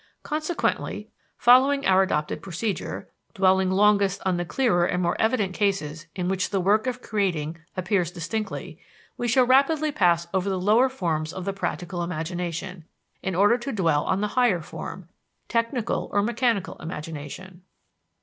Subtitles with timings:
[0.23, 6.27] Consequently, following our adopted procedure, dwelling longest on the clearer and more evident cases in
[6.27, 8.79] which the work of creating appears distinctly,
[9.15, 12.83] we shall rapidly pass over the lower forms of the practical imagination,
[13.21, 15.07] in order to dwell on the higher form
[15.47, 17.61] technical or mechanical imagination.